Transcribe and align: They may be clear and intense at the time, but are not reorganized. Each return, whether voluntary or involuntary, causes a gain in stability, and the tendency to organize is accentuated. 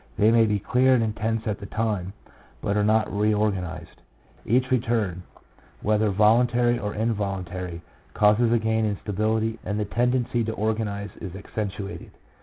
They 0.17 0.31
may 0.31 0.47
be 0.47 0.57
clear 0.57 0.95
and 0.95 1.03
intense 1.03 1.45
at 1.45 1.59
the 1.59 1.67
time, 1.67 2.13
but 2.59 2.75
are 2.75 2.83
not 2.83 3.13
reorganized. 3.15 4.01
Each 4.47 4.71
return, 4.71 5.21
whether 5.83 6.09
voluntary 6.09 6.79
or 6.79 6.95
involuntary, 6.95 7.83
causes 8.15 8.51
a 8.51 8.57
gain 8.57 8.83
in 8.83 8.97
stability, 8.97 9.59
and 9.63 9.79
the 9.79 9.85
tendency 9.85 10.43
to 10.45 10.53
organize 10.53 11.11
is 11.17 11.35
accentuated. 11.35 12.09